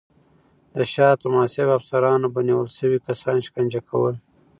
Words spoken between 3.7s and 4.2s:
کول.